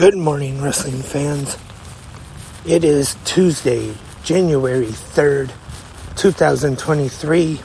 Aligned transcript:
Good 0.00 0.16
morning, 0.16 0.62
wrestling 0.62 1.02
fans. 1.02 1.58
It 2.64 2.84
is 2.84 3.18
Tuesday, 3.26 3.92
January 4.24 4.86
3rd, 4.86 5.52
2023. 6.16 7.60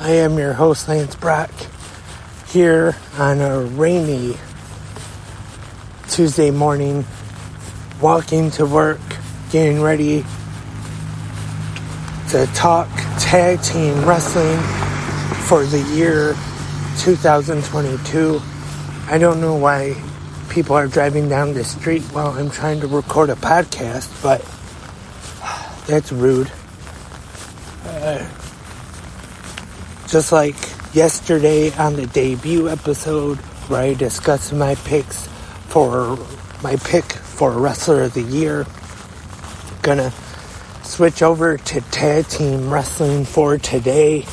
I 0.00 0.10
am 0.10 0.38
your 0.38 0.54
host, 0.54 0.88
Lance 0.88 1.14
Brock, 1.14 1.52
here 2.48 2.96
on 3.16 3.40
a 3.40 3.60
rainy 3.60 4.34
Tuesday 6.08 6.50
morning, 6.50 7.04
walking 8.00 8.50
to 8.50 8.66
work, 8.66 8.98
getting 9.52 9.80
ready 9.80 10.24
to 12.30 12.44
talk 12.54 12.88
tag 13.20 13.62
team 13.62 14.04
wrestling 14.04 14.58
for 15.46 15.64
the 15.64 15.80
year 15.94 16.34
2022. 16.98 18.42
I 19.10 19.18
don't 19.18 19.40
know 19.40 19.56
why 19.56 20.00
people 20.50 20.76
are 20.76 20.86
driving 20.86 21.28
down 21.28 21.52
the 21.52 21.64
street 21.64 22.02
while 22.12 22.28
I'm 22.28 22.48
trying 22.48 22.78
to 22.82 22.86
record 22.86 23.28
a 23.28 23.34
podcast, 23.34 24.06
but 24.22 24.40
that's 25.88 26.12
rude. 26.12 26.48
Uh, 27.84 28.24
just 30.06 30.30
like 30.30 30.54
yesterday 30.94 31.72
on 31.72 31.96
the 31.96 32.06
debut 32.06 32.68
episode 32.68 33.38
where 33.66 33.80
I 33.80 33.94
discussed 33.94 34.52
my 34.52 34.76
picks 34.76 35.26
for 35.66 36.16
my 36.62 36.76
pick 36.76 37.04
for 37.12 37.50
Wrestler 37.50 38.04
of 38.04 38.14
the 38.14 38.22
Year, 38.22 38.64
gonna 39.82 40.12
switch 40.84 41.20
over 41.20 41.56
to 41.56 41.80
tag 41.80 42.28
team 42.28 42.72
wrestling 42.72 43.24
for 43.24 43.58
today 43.58 44.24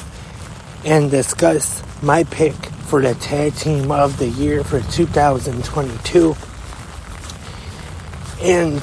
and 0.86 1.10
discuss 1.10 1.82
my 2.04 2.24
pick 2.26 2.54
for 2.88 3.02
the 3.02 3.14
tag 3.16 3.54
team 3.56 3.92
of 3.92 4.18
the 4.18 4.30
year 4.30 4.64
for 4.64 4.80
2022. 4.80 6.36
And 8.42 8.82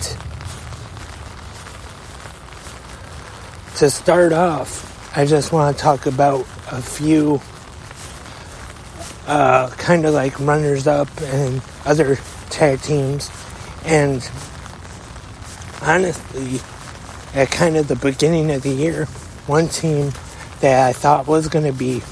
to 3.77 3.91
start 3.91 4.35
off, 4.35 5.17
I 5.17 5.25
just 5.25 5.53
want 5.53 5.75
to 5.75 5.83
talk 5.83 6.05
about 6.05 6.41
a 6.71 6.83
few 6.83 7.41
uh, 9.27 9.71
kind 9.71 10.05
of 10.05 10.13
like 10.13 10.39
runners 10.39 10.87
up 10.87 11.09
and 11.23 11.63
other 11.87 12.17
tag 12.51 12.83
teams. 12.83 13.31
And 13.87 14.29
honestly, 15.81 16.61
at 17.33 17.51
kind 17.51 17.79
of 17.79 17.89
the 17.89 17.97
beginning 17.97 18.51
of 18.51 18.63
the 18.63 18.71
year, 18.71 19.07
one 19.47 19.69
team 19.69 20.13
that 20.61 20.87
I 20.87 20.93
thought 20.93 21.27
was 21.27 21.49
going 21.49 21.65
to 21.65 21.73
be 21.73 22.03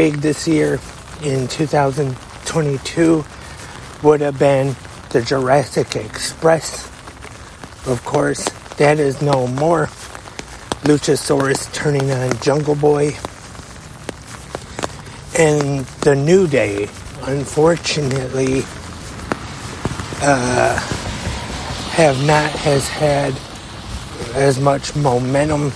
big 0.00 0.14
this 0.22 0.48
year 0.48 0.80
in 1.22 1.46
2022 1.46 3.22
would 4.02 4.22
have 4.22 4.38
been 4.38 4.74
the 5.10 5.20
Jurassic 5.20 5.94
Express. 5.94 6.86
Of 7.86 8.02
course, 8.06 8.48
that 8.78 8.98
is 8.98 9.20
no 9.20 9.46
more. 9.46 9.88
Luchasaurus 10.84 11.70
turning 11.74 12.10
on 12.12 12.34
Jungle 12.38 12.76
Boy. 12.76 13.08
And 15.38 15.84
the 16.00 16.16
New 16.16 16.46
Day, 16.46 16.84
unfortunately, 17.24 18.62
uh, 20.22 20.78
have 21.90 22.24
not 22.24 22.50
has 22.52 22.88
had 22.88 23.34
as 24.34 24.58
much 24.58 24.96
momentum 24.96 25.72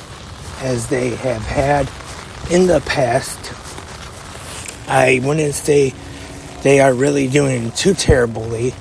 as 0.62 0.86
they 0.86 1.10
have 1.10 1.42
had 1.42 1.90
in 2.50 2.66
the 2.66 2.80
past. 2.86 3.63
I 4.86 5.20
wouldn't 5.24 5.54
say 5.54 5.94
they 6.62 6.80
are 6.80 6.92
really 6.92 7.28
doing 7.28 7.70
too 7.72 7.94
terribly, 7.94 8.74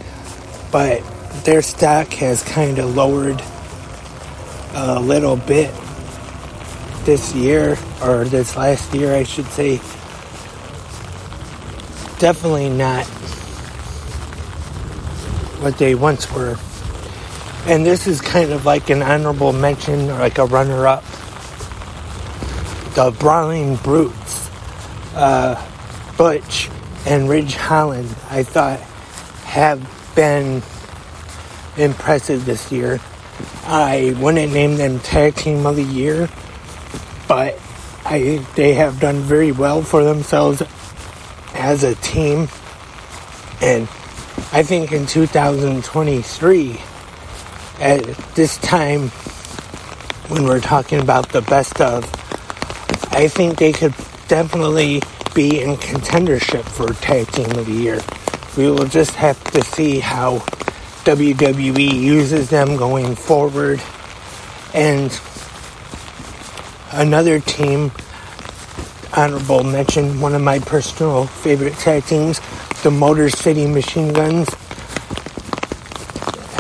but 0.72 1.02
their 1.44 1.62
stock 1.62 2.08
has 2.14 2.44
kind 2.44 2.80
of 2.80 2.96
lowered 2.96 3.42
a 4.74 5.00
little 5.00 5.36
bit 5.36 5.74
this 7.06 7.34
year, 7.36 7.78
or 8.02 8.24
this 8.24 8.56
last 8.56 8.94
year, 8.94 9.14
I 9.14 9.24
should 9.24 9.48
say. 9.48 9.78
Definitely 12.20 12.70
not 12.70 13.06
what 15.62 15.78
they 15.78 15.96
once 15.96 16.32
were. 16.32 16.58
And 17.66 17.86
this 17.86 18.08
is 18.08 18.22
kind 18.22 18.52
of 18.52 18.66
like 18.66 18.90
an 18.90 19.02
honorable 19.02 19.54
mention, 19.54 20.10
or 20.10 20.20
like 20.20 20.38
a 20.38 20.46
runner 20.46 20.88
up. 20.88 21.04
The 22.96 23.16
Brawling 23.20 23.76
Brutes. 23.78 24.50
Uh, 25.16 25.62
Butch 26.18 26.70
and 27.06 27.30
Ridge 27.30 27.56
Holland, 27.56 28.10
I 28.30 28.44
thought, 28.44 28.80
have 29.46 29.82
been 30.16 30.62
impressive 31.78 32.46
this 32.46 32.72
year. 32.72 33.00
I 33.66 34.16
wouldn't 34.20 34.54
name 34.54 34.76
them 34.78 35.00
tag 35.00 35.36
team 35.36 35.66
of 35.66 35.76
the 35.76 35.84
year, 35.84 36.30
but 37.28 37.60
I 38.06 38.46
they 38.56 38.74
have 38.74 39.00
done 39.00 39.20
very 39.22 39.52
well 39.52 39.82
for 39.82 40.04
themselves 40.04 40.62
as 41.54 41.84
a 41.84 41.96
team. 41.96 42.48
And 43.62 43.84
I 44.52 44.64
think 44.64 44.92
in 44.92 45.06
2023, 45.06 46.82
at 47.80 48.04
this 48.36 48.58
time 48.58 49.10
when 50.30 50.44
we're 50.44 50.60
talking 50.60 51.00
about 51.00 51.30
the 51.30 51.42
best 51.42 51.82
of, 51.82 52.04
I 53.12 53.28
think 53.28 53.58
they 53.58 53.72
could 53.72 53.94
definitely 54.28 55.02
be 55.34 55.62
in 55.62 55.76
contendership 55.78 56.64
for 56.64 56.94
Tag 57.02 57.28
Team 57.32 57.50
of 57.58 57.66
the 57.66 57.74
Year. 57.74 58.02
We 58.56 58.70
will 58.70 58.86
just 58.86 59.16
have 59.16 59.44
to 59.46 59.64
see 59.64 60.00
how 60.00 60.40
WWE 61.06 61.92
uses 61.92 62.50
them 62.50 62.76
going 62.76 63.16
forward. 63.16 63.82
And 64.74 65.20
another 66.92 67.40
team, 67.40 67.92
honorable 69.16 69.64
mention, 69.64 70.22
one 70.22 70.36
of 70.36 70.42
my 70.42 70.60
personal 70.60 71.26
favorite 71.26 71.74
tag 71.76 72.06
teams, 72.06 72.40
the 72.84 72.92
Motor 72.92 73.30
City 73.30 73.66
Machine 73.66 74.14
Guns, 74.14 74.50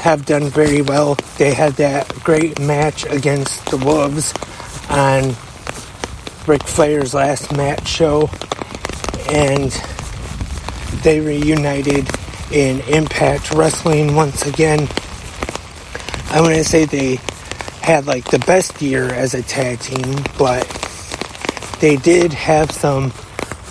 have 0.01 0.25
done 0.25 0.49
very 0.49 0.81
well. 0.81 1.15
They 1.37 1.53
had 1.53 1.73
that 1.73 2.11
great 2.23 2.59
match 2.59 3.05
against 3.05 3.65
the 3.67 3.77
Wolves 3.77 4.33
on 4.89 5.35
Ric 6.47 6.63
Flair's 6.63 7.13
last 7.13 7.55
match 7.55 7.87
show 7.87 8.29
and 9.29 9.71
they 11.03 11.19
reunited 11.19 12.07
in 12.51 12.79
Impact 12.81 13.51
Wrestling 13.51 14.15
once 14.15 14.45
again. 14.45 14.87
I 16.29 16.41
wouldn't 16.41 16.65
say 16.65 16.85
they 16.85 17.15
had 17.81 18.07
like 18.07 18.25
the 18.25 18.39
best 18.39 18.81
year 18.81 19.05
as 19.05 19.33
a 19.33 19.41
tag 19.41 19.79
team, 19.79 20.23
but 20.37 20.67
they 21.79 21.97
did 21.97 22.31
have 22.33 22.71
some 22.71 23.11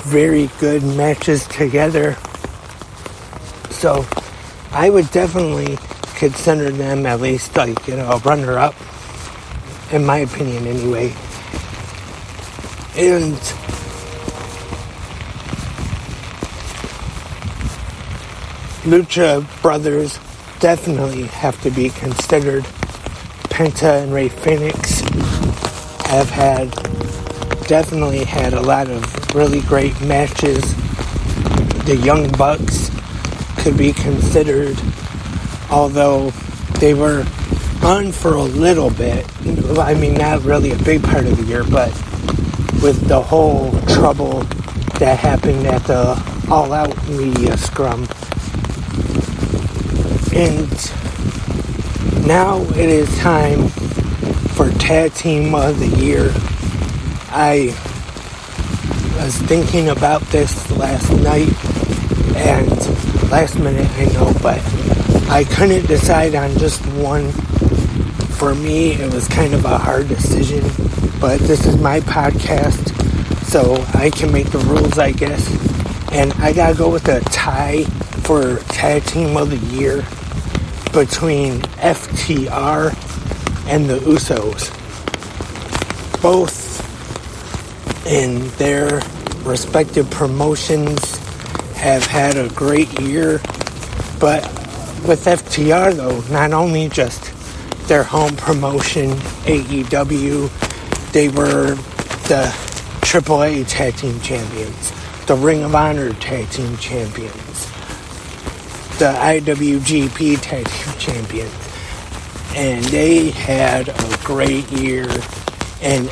very 0.05 0.50
good 0.61 0.82
matches 0.82 1.47
together. 1.47 2.17
So 3.71 4.05
I 4.71 4.91
would 4.91 5.11
definitely 5.11 5.79
consider 6.17 6.71
them 6.71 7.06
at 7.06 7.21
least 7.21 7.56
like, 7.56 7.88
you 7.88 7.97
know, 7.97 8.11
a 8.11 8.19
runner 8.19 8.59
up, 8.59 8.75
in 9.93 10.05
my 10.05 10.19
opinion, 10.19 10.67
anyway. 10.67 11.15
And 12.97 13.37
Lucha 18.82 19.46
Brothers 19.62 20.19
definitely 20.58 21.23
have 21.29 21.61
to 21.62 21.70
be 21.70 21.88
considered. 21.90 22.64
Penta 23.44 24.02
and 24.02 24.12
Rey 24.12 24.29
Fenix 24.29 25.00
have 26.11 26.29
had 26.29 26.69
definitely 27.69 28.25
had 28.25 28.55
a 28.55 28.61
lot 28.61 28.90
of 28.90 29.34
really 29.37 29.61
great 29.61 30.00
matches. 30.00 30.62
The 31.84 31.96
Young 31.96 32.32
Bucks 32.32 32.90
could 33.58 33.76
be 33.76 33.93
considered, 33.93 34.76
although 35.70 36.31
they 36.81 36.94
were 36.94 37.25
on 37.84 38.11
for 38.11 38.34
a 38.34 38.43
little 38.43 38.90
bit. 38.90 39.25
I 39.79 39.94
mean, 39.94 40.14
not 40.14 40.43
really 40.43 40.73
a 40.73 40.79
big 40.79 41.05
part 41.05 41.26
of 41.26 41.37
the 41.37 41.44
year, 41.44 41.62
but 41.62 41.90
with 42.82 43.06
the 43.06 43.23
whole 43.23 43.70
trouble 43.82 44.40
that 44.99 45.20
happened 45.20 45.69
at 45.69 45.84
the 45.84 46.20
All 46.50 46.73
Out 46.73 47.08
Media 47.08 47.56
Scrum. 47.56 48.08
And 50.34 50.70
now 52.26 52.62
it 52.62 52.88
is 52.88 53.19
time 53.19 53.69
for 53.69 54.70
Tag 54.70 55.12
Team 55.12 55.55
of 55.55 55.79
the 55.79 55.88
Year. 55.88 56.32
I 57.29 57.67
was 59.23 59.37
thinking 59.43 59.90
about 59.90 60.23
this 60.29 60.70
last 60.70 61.11
night 61.20 61.52
and 62.34 62.70
last 63.31 63.58
minute, 63.58 63.87
I 63.99 64.06
know, 64.14 64.32
but 64.43 64.58
I 65.29 65.44
couldn't 65.44 65.87
decide 65.87 66.34
on 66.34 66.56
just 66.56 66.81
one. 66.96 67.31
For 68.38 68.55
me, 68.55 68.93
it 68.93 69.12
was 69.12 69.29
kind 69.29 69.52
of 69.52 69.67
a 69.67 69.76
hard 69.76 70.08
decision, 70.08 70.62
but 71.20 71.40
this 71.40 71.67
is 71.67 71.76
my 71.76 72.00
podcast, 72.00 72.94
so 73.44 73.75
I 73.93 74.08
can 74.08 74.32
make 74.32 74.50
the 74.50 74.61
rules, 74.61 74.99
I 74.99 75.12
guess. 75.12 75.46
And 76.11 76.32
I 76.34 76.55
gotta 76.55 76.75
go 76.75 76.88
with 76.88 77.06
a 77.08 77.20
tie 77.20 77.84
for 78.25 78.61
Tag 78.70 79.05
Team 79.05 79.37
of 79.37 79.50
the 79.50 79.58
Year 79.76 80.02
between 80.93 81.61
FTR 81.81 82.91
and 83.67 83.89
the 83.89 83.99
Usos. 83.99 84.71
Both 86.23 86.62
in 88.06 88.49
their 88.59 89.00
respective 89.44 90.11
promotions 90.11 91.17
have 91.77 92.05
had 92.06 92.37
a 92.37 92.49
great 92.50 93.00
year. 93.00 93.41
But 94.21 94.44
with 95.06 95.25
FTR, 95.25 95.94
though, 95.94 96.21
not 96.33 96.53
only 96.53 96.89
just 96.89 97.33
their 97.89 98.05
home 98.05 98.37
promotion, 98.37 99.11
AEW, 99.44 100.49
they 101.12 101.29
were 101.29 101.75
the 102.29 102.53
AAA 103.00 103.67
Tag 103.69 103.97
Team 103.97 104.21
Champions, 104.21 104.93
the 105.27 105.35
Ring 105.35 105.62
of 105.65 105.75
Honor 105.75 106.12
Tag 106.15 106.49
Team 106.50 106.77
Champions, 106.77 107.52
the 109.03 109.09
IWGP 109.09 110.41
Tag 110.43 110.65
Team 110.65 110.95
Champions. 110.97 111.53
And 112.55 112.85
they 112.85 113.31
had 113.31 113.89
a 113.89 114.19
great 114.23 114.71
year 114.71 115.09
and 115.81 116.09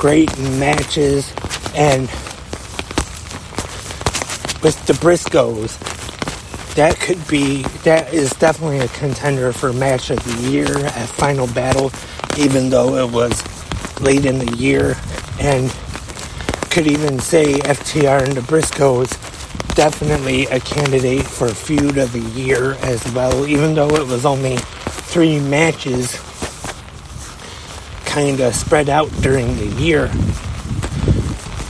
great 0.00 0.36
matches 0.58 1.32
and 1.76 2.08
with 4.60 4.84
the 4.88 4.94
Briscoes, 4.94 5.78
that 6.74 6.98
could 6.98 7.28
be 7.28 7.62
that 7.84 8.12
is 8.12 8.30
definitely 8.32 8.80
a 8.80 8.88
contender 8.88 9.52
for 9.52 9.72
match 9.72 10.10
of 10.10 10.18
the 10.24 10.50
year 10.50 10.76
at 10.86 11.08
Final 11.10 11.46
Battle, 11.46 11.92
even 12.36 12.70
though 12.70 12.96
it 12.96 13.12
was 13.12 13.40
late 14.00 14.24
in 14.24 14.40
the 14.40 14.56
year, 14.56 14.96
and 15.38 15.70
could 16.72 16.88
even 16.88 17.20
say 17.20 17.52
FTR 17.52 18.24
and 18.24 18.32
the 18.32 18.40
Briscoes 18.40 19.16
definitely 19.74 20.46
a 20.46 20.60
candidate 20.60 21.26
for 21.26 21.48
feud 21.48 21.98
of 21.98 22.12
the 22.12 22.20
year 22.40 22.74
as 22.82 23.04
well, 23.12 23.46
even 23.46 23.74
though 23.74 23.94
it 23.96 24.06
was 24.06 24.24
only 24.24 24.56
three 24.56 25.40
matches 25.40 26.12
kind 28.04 28.40
of 28.40 28.54
spread 28.54 28.88
out 28.88 29.10
during 29.20 29.56
the 29.56 29.66
year. 29.82 30.06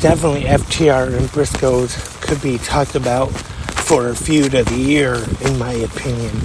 Definitely 0.00 0.42
FTR 0.42 1.16
and 1.16 1.26
Briscoes 1.28 2.20
could 2.20 2.42
be 2.42 2.58
talked 2.58 2.94
about 2.94 3.28
for 3.28 4.08
a 4.08 4.14
feud 4.14 4.54
of 4.54 4.66
the 4.66 4.76
year, 4.76 5.14
in 5.40 5.58
my 5.58 5.72
opinion. 5.72 6.36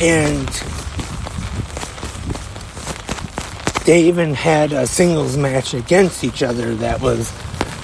And 0.00 0.48
they 3.84 4.02
even 4.04 4.34
had 4.34 4.72
a 4.72 4.86
singles 4.86 5.36
match 5.36 5.74
against 5.74 6.22
each 6.22 6.42
other 6.42 6.74
that 6.76 7.00
was 7.00 7.30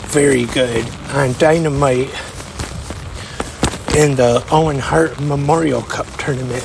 very 0.07 0.45
good 0.47 0.89
on 1.13 1.33
Dynamite 1.35 2.15
in 3.97 4.17
the 4.17 4.45
Owen 4.51 4.79
Hart 4.79 5.21
Memorial 5.21 5.83
Cup 5.83 6.07
tournament. 6.19 6.65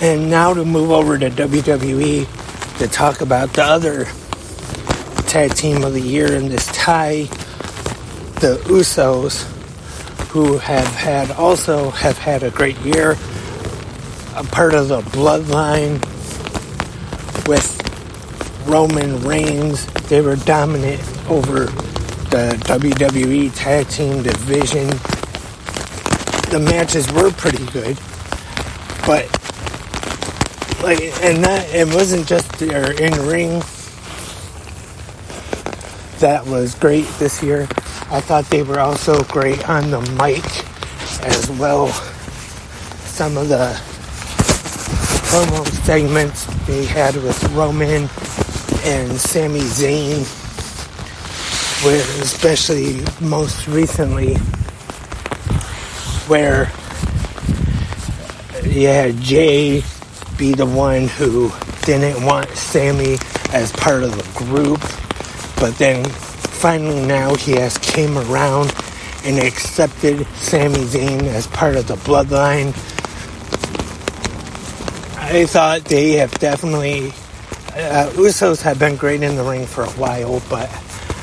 And 0.00 0.28
now 0.28 0.54
to 0.54 0.64
move 0.64 0.90
over 0.90 1.16
to 1.18 1.30
WWE 1.30 2.78
to 2.78 2.88
talk 2.88 3.20
about 3.20 3.52
the 3.52 3.62
other 3.62 4.04
tag 5.28 5.54
team 5.54 5.84
of 5.84 5.92
the 5.92 6.00
year 6.00 6.32
in 6.32 6.48
this 6.48 6.66
tie 6.66 7.28
the 8.42 8.56
Usos, 8.64 9.44
who 10.30 10.58
have 10.58 10.88
had 10.88 11.30
also 11.30 11.90
have 11.90 12.18
had 12.18 12.42
a 12.42 12.50
great 12.50 12.76
year, 12.78 13.12
a 14.34 14.42
part 14.50 14.74
of 14.74 14.88
the 14.88 15.00
bloodline 15.12 16.00
with 17.46 17.78
Roman 18.66 19.22
Reigns. 19.22 19.86
They 20.08 20.20
were 20.20 20.34
dominant 20.34 21.00
over 21.30 21.66
the 22.32 22.56
WWE 22.64 23.54
Tag 23.54 23.86
Team 23.88 24.22
division. 24.22 24.88
The 26.50 26.58
matches 26.58 27.12
were 27.12 27.30
pretty 27.30 27.64
good, 27.66 28.00
but 29.06 29.30
like, 30.82 31.00
and 31.22 31.44
that 31.44 31.68
it 31.74 31.94
wasn't 31.94 32.26
just 32.26 32.50
their 32.58 32.92
in 32.92 33.12
ring 33.26 33.62
that 36.22 36.46
was 36.46 36.74
great 36.76 37.04
this 37.18 37.42
year. 37.42 37.62
I 38.08 38.20
thought 38.20 38.44
they 38.46 38.62
were 38.62 38.78
also 38.80 39.24
great 39.24 39.68
on 39.68 39.90
the 39.90 40.00
mic 40.12 40.44
as 41.26 41.50
well. 41.58 41.88
Some 43.08 43.36
of 43.36 43.48
the 43.48 43.74
promo 45.28 45.66
segments 45.84 46.46
they 46.66 46.84
had 46.84 47.16
with 47.16 47.42
Roman 47.50 48.08
and 48.84 49.20
Sami 49.20 49.60
Zayn, 49.60 50.22
where 51.82 52.00
especially 52.22 53.00
most 53.20 53.66
recently, 53.66 54.34
where 56.28 56.66
had 58.80 59.16
Jey 59.20 59.82
be 60.38 60.54
the 60.54 60.66
one 60.66 61.08
who 61.08 61.50
didn't 61.84 62.24
want 62.24 62.48
Sami 62.50 63.16
as 63.52 63.72
part 63.72 64.02
of 64.02 64.12
the 64.12 64.44
group, 64.44 64.80
but 65.58 65.76
then 65.78 66.04
finally 66.04 67.04
now 67.04 67.34
he 67.34 67.52
has 67.52 67.78
came 67.78 68.16
around 68.16 68.72
and 69.24 69.38
accepted 69.38 70.26
Sami 70.36 70.84
Zayn 70.84 71.22
as 71.24 71.46
part 71.48 71.76
of 71.76 71.88
the 71.88 71.96
bloodline. 71.96 72.68
I 75.18 75.46
thought 75.46 75.84
they 75.84 76.12
have 76.12 76.32
definitely 76.38 77.08
uh, 77.74 78.10
Usos 78.14 78.62
have 78.62 78.78
been 78.78 78.96
great 78.96 79.22
in 79.22 79.36
the 79.36 79.42
ring 79.42 79.66
for 79.66 79.82
a 79.84 79.90
while, 79.90 80.42
but 80.48 80.68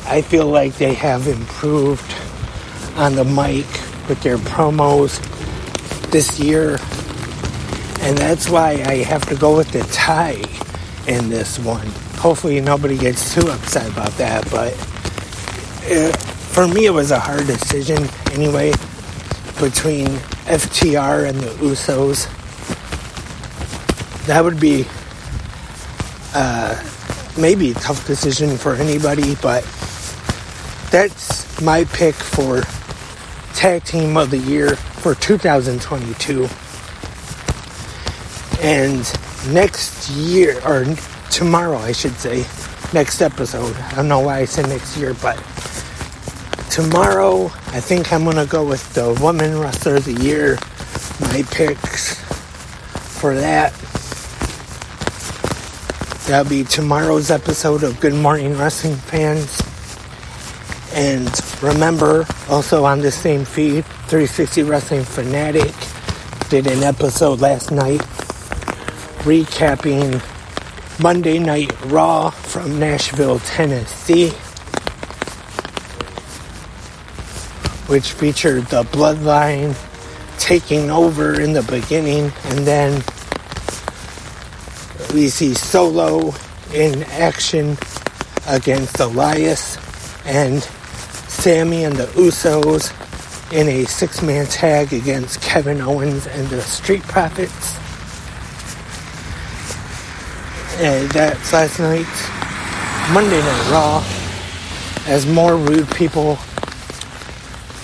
I 0.09 0.23
feel 0.23 0.47
like 0.47 0.73
they 0.75 0.95
have 0.95 1.27
improved 1.27 2.15
on 2.95 3.13
the 3.13 3.23
mic 3.23 3.67
with 4.09 4.19
their 4.23 4.37
promos 4.37 5.19
this 6.09 6.39
year, 6.39 6.79
and 8.01 8.17
that's 8.17 8.49
why 8.49 8.71
I 8.87 9.03
have 9.03 9.23
to 9.27 9.35
go 9.35 9.55
with 9.55 9.71
the 9.71 9.81
tie 9.93 10.41
in 11.07 11.29
this 11.29 11.59
one. 11.59 11.85
Hopefully, 12.17 12.59
nobody 12.59 12.97
gets 12.97 13.35
too 13.35 13.47
upset 13.49 13.87
about 13.91 14.09
that, 14.13 14.49
but 14.49 14.73
it, 15.83 16.17
for 16.17 16.67
me, 16.67 16.87
it 16.87 16.91
was 16.91 17.11
a 17.11 17.19
hard 17.19 17.45
decision 17.45 17.99
anyway 18.31 18.71
between 19.59 20.07
FTR 20.49 21.29
and 21.29 21.39
the 21.39 21.49
Usos. 21.63 22.25
That 24.25 24.43
would 24.43 24.59
be 24.59 24.87
uh, 26.33 26.83
maybe 27.39 27.71
a 27.71 27.75
tough 27.75 28.07
decision 28.07 28.57
for 28.57 28.73
anybody, 28.73 29.35
but 29.35 29.63
that's 30.91 31.61
my 31.61 31.83
pick 31.85 32.15
for 32.15 32.61
Tag 33.53 33.83
Team 33.83 34.17
of 34.17 34.31
the 34.31 34.37
Year 34.37 34.75
for 34.75 35.13
2022. 35.15 36.47
And 38.61 39.53
next 39.53 40.09
year, 40.09 40.59
or 40.65 40.85
tomorrow, 41.29 41.77
I 41.77 41.91
should 41.91 42.15
say, 42.15 42.45
next 42.93 43.21
episode. 43.21 43.75
I 43.75 43.95
don't 43.95 44.07
know 44.07 44.19
why 44.19 44.39
I 44.39 44.45
said 44.45 44.67
next 44.67 44.97
year, 44.97 45.13
but 45.21 45.35
tomorrow, 46.69 47.45
I 47.67 47.79
think 47.79 48.11
I'm 48.11 48.25
gonna 48.25 48.45
go 48.45 48.65
with 48.67 48.93
the 48.93 49.13
Woman 49.21 49.59
Wrestler 49.59 49.97
of 49.97 50.05
the 50.05 50.13
Year. 50.13 50.57
My 51.21 51.43
picks 51.51 52.15
for 53.19 53.35
that. 53.35 53.73
That'll 56.27 56.49
be 56.49 56.63
tomorrow's 56.63 57.31
episode 57.31 57.83
of 57.83 57.99
Good 57.99 58.13
Morning 58.13 58.57
Wrestling 58.57 58.95
Fans. 58.95 59.68
And 60.93 61.31
remember, 61.61 62.25
also 62.49 62.85
on 62.85 62.99
the 62.99 63.11
same 63.11 63.45
feed, 63.45 63.85
360 63.85 64.63
Wrestling 64.63 65.03
Fanatic 65.03 65.73
did 66.49 66.67
an 66.67 66.83
episode 66.83 67.41
last 67.41 67.71
night 67.71 68.01
recapping 69.23 70.21
Monday 71.01 71.39
Night 71.39 71.71
Raw 71.85 72.29
from 72.29 72.79
Nashville, 72.79 73.39
Tennessee. 73.39 74.31
which 77.89 78.11
featured 78.11 78.63
the 78.67 78.83
bloodline 78.83 79.75
taking 80.37 80.91
over 80.91 81.41
in 81.41 81.53
the 81.53 81.63
beginning 81.63 82.31
and 82.45 82.59
then 82.59 82.93
we 85.11 85.27
see 85.27 85.55
Solo 85.55 86.31
in 86.71 87.01
action 87.03 87.75
against 88.47 88.99
Elias 88.99 89.77
and 90.23 90.61
Sami 91.39 91.85
and 91.85 91.95
the 91.95 92.05
Usos 92.07 92.91
in 93.53 93.69
a 93.69 93.85
six 93.85 94.21
man 94.21 94.45
tag 94.47 94.91
against 94.91 95.41
Kevin 95.41 95.79
Owens 95.79 96.27
and 96.27 96.45
the 96.49 96.61
Street 96.61 97.01
Profits. 97.03 97.77
And 100.81 101.09
that's 101.11 101.53
last 101.53 101.79
night, 101.79 102.05
Monday 103.13 103.39
Night 103.39 103.71
Raw, 103.71 104.03
as 105.07 105.25
more 105.27 105.55
rude 105.55 105.89
people 105.91 106.37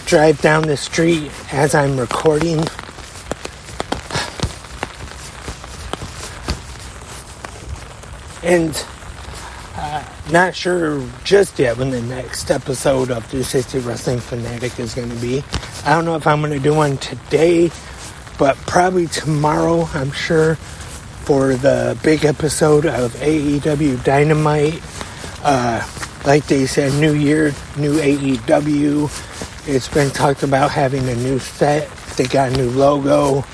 drive 0.05 0.41
down 0.41 0.63
the 0.63 0.75
street 0.75 1.31
as 1.53 1.73
I'm 1.73 1.97
recording. 1.97 2.61
And 8.43 8.85
not 10.31 10.55
sure 10.55 11.03
just 11.23 11.59
yet 11.59 11.77
when 11.77 11.91
the 11.91 12.01
next 12.01 12.49
episode 12.49 13.11
of 13.11 13.25
360 13.25 13.79
Wrestling 13.79 14.19
Fanatic 14.19 14.79
is 14.79 14.93
going 14.93 15.09
to 15.09 15.15
be. 15.17 15.43
I 15.85 15.93
don't 15.93 16.05
know 16.05 16.15
if 16.15 16.25
I'm 16.25 16.41
going 16.41 16.51
to 16.51 16.59
do 16.59 16.73
one 16.73 16.97
today, 16.97 17.69
but 18.39 18.57
probably 18.65 19.07
tomorrow, 19.07 19.87
I'm 19.93 20.11
sure, 20.11 20.55
for 20.55 21.55
the 21.55 21.97
big 22.03 22.25
episode 22.25 22.85
of 22.85 23.13
AEW 23.13 24.03
Dynamite. 24.03 24.81
Uh, 25.43 25.87
like 26.25 26.45
they 26.47 26.65
said, 26.65 26.93
New 26.99 27.13
Year, 27.13 27.53
new 27.77 27.99
AEW. 27.99 29.67
It's 29.67 29.87
been 29.87 30.09
talked 30.09 30.43
about 30.43 30.71
having 30.71 31.07
a 31.07 31.15
new 31.15 31.37
set. 31.37 31.89
They 32.17 32.25
got 32.25 32.51
a 32.51 32.57
new 32.57 32.69
logo. 32.71 33.45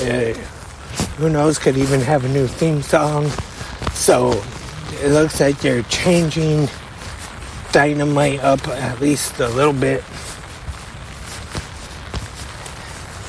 Uh, 0.00 0.34
who 1.18 1.28
knows? 1.28 1.58
Could 1.58 1.76
even 1.76 2.00
have 2.00 2.24
a 2.24 2.28
new 2.28 2.48
theme 2.48 2.82
song. 2.82 3.28
So 3.92 4.42
it 5.04 5.10
looks 5.10 5.38
like 5.38 5.58
they're 5.58 5.82
changing 5.82 6.66
Dynamite 7.72 8.40
up 8.40 8.66
at 8.68 9.02
least 9.02 9.38
a 9.38 9.48
little 9.48 9.74
bit. 9.74 10.02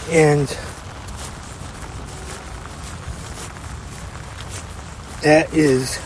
And 0.09 0.47
that 5.21 5.53
is 5.53 5.99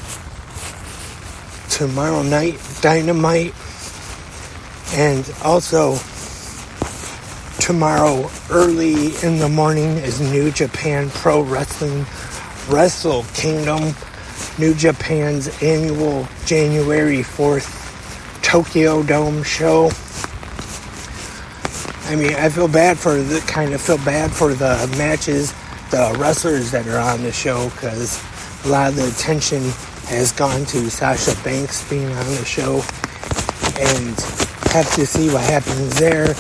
tomorrow 1.70 2.24
night 2.24 2.60
Dynamite. 2.82 3.54
And 4.94 5.32
also 5.44 5.98
tomorrow 7.60 8.28
early 8.50 9.16
in 9.22 9.38
the 9.38 9.50
morning 9.50 9.98
is 9.98 10.20
New 10.20 10.50
Japan 10.50 11.12
Pro 11.12 11.42
Wrestling 11.42 12.08
Wrestle 12.70 13.24
Kingdom 13.36 13.94
New 14.60 14.74
Japan's 14.74 15.48
annual 15.64 16.28
January 16.46 17.20
4th 17.20 18.44
Tokyo 18.44 19.02
Dome 19.04 19.42
show. 19.42 19.90
I 22.12 22.16
mean, 22.16 22.34
I 22.34 22.50
feel 22.50 22.68
bad 22.68 22.98
for 22.98 23.14
the 23.14 23.40
kind 23.48 23.74
of 23.74 23.82
feel 23.82 23.98
bad 24.00 24.32
for 24.32 24.54
the 24.54 24.94
matches, 24.98 25.54
the 25.92 26.14
wrestlers 26.20 26.72
that 26.72 26.88
are 26.88 27.00
on 27.00 27.24
the 27.24 27.32
show 27.32 27.70
because 27.70 28.22
a 28.66 28.68
lot 28.68 28.90
of 28.90 28.98
the 28.98 29.08
attention 29.08 29.62
has 30.08 30.34
gone 30.34 30.66
to 30.66 30.90
Sasha 30.90 31.42
Banks 31.44 31.88
being 31.90 32.08
on 32.12 32.26
the 32.26 32.44
show 32.44 32.82
and 33.80 34.20
have 34.74 34.92
to 34.96 35.06
see 35.06 35.30
what 35.32 35.44
happens 35.44 35.98
there 35.98 36.36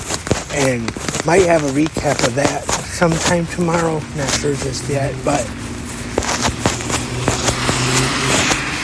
and 0.51 0.83
might 1.25 1.45
have 1.45 1.63
a 1.63 1.69
recap 1.69 2.27
of 2.27 2.35
that 2.35 2.63
sometime 2.83 3.45
tomorrow. 3.47 4.01
Not 4.17 4.29
sure 4.31 4.55
just 4.55 4.89
yet, 4.89 5.15
but 5.23 5.39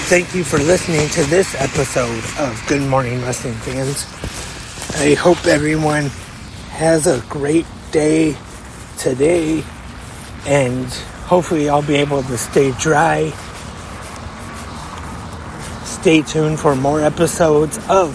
Thank 0.06 0.36
you 0.36 0.44
for 0.44 0.60
listening 0.60 1.10
to 1.10 1.24
this 1.32 1.56
episode 1.56 2.24
of 2.40 2.64
Good 2.68 2.84
Morning 2.84 3.24
Wrestling 3.24 3.56
Fans. 3.56 4.06
I 5.02 5.16
hope 5.16 5.44
everyone 5.48 6.12
has 6.70 7.08
a 7.08 7.22
great 7.28 7.66
day 7.92 8.38
today, 9.00 9.64
and 10.46 10.86
hopefully, 11.26 11.70
I'll 11.70 11.82
be 11.82 11.96
able 11.96 12.22
to 12.22 12.38
stay 12.38 12.72
dry. 12.74 13.32
Stay 15.86 16.22
tuned 16.22 16.60
for 16.60 16.76
more 16.76 17.02
episodes 17.02 17.80
of 17.90 18.14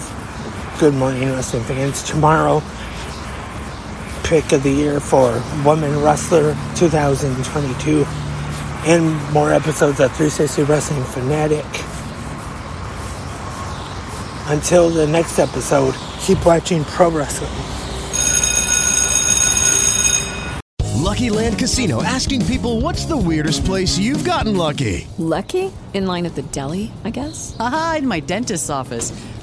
Good 0.79 0.93
Morning 0.93 1.29
Wrestling 1.29 1.63
Fans 1.63 2.03
tomorrow. 2.03 2.63
Pick 4.23 4.49
of 4.53 4.63
the 4.63 4.71
year 4.71 5.01
for 5.01 5.43
Woman 5.65 6.01
Wrestler 6.01 6.55
2022 6.77 8.05
and 8.85 9.31
more 9.31 9.51
episodes 9.51 9.99
of 9.99 10.11
360 10.15 10.63
Wrestling 10.63 11.03
Fanatic. 11.03 11.65
Until 14.47 14.89
the 14.89 15.07
next 15.07 15.39
episode, 15.39 15.93
keep 16.19 16.43
watching 16.45 16.83
pro 16.85 17.09
wrestling. 17.09 17.51
Lucky 21.01 21.29
Land 21.29 21.59
Casino 21.59 22.01
asking 22.01 22.45
people 22.45 22.79
what's 22.79 23.05
the 23.05 23.17
weirdest 23.17 23.65
place 23.65 23.97
you've 23.97 24.23
gotten 24.23 24.55
lucky? 24.55 25.07
Lucky? 25.17 25.71
In 25.93 26.05
line 26.05 26.25
at 26.25 26.35
the 26.35 26.41
deli, 26.41 26.91
I 27.03 27.09
guess? 27.09 27.55
Aha, 27.59 27.97
in 27.99 28.07
my 28.07 28.21
dentist's 28.21 28.69
office. 28.69 29.11